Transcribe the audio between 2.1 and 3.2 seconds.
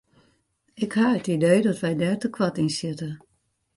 te koart yn sjitte.